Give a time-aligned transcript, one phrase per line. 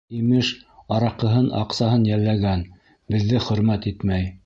[0.19, 0.47] Имеш,
[0.95, 2.67] араҡыһын, аҡсаһын йәлләгән,
[3.15, 4.31] беҙҙе хөрмәт итмәй.